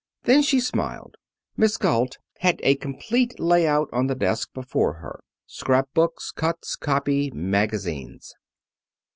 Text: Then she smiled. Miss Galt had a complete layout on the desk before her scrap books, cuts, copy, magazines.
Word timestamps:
Then 0.23 0.41
she 0.41 0.59
smiled. 0.59 1.15
Miss 1.55 1.77
Galt 1.77 2.17
had 2.39 2.59
a 2.63 2.73
complete 2.73 3.39
layout 3.39 3.87
on 3.93 4.07
the 4.07 4.15
desk 4.15 4.51
before 4.51 4.93
her 4.93 5.19
scrap 5.45 5.89
books, 5.93 6.31
cuts, 6.31 6.75
copy, 6.75 7.29
magazines. 7.35 8.33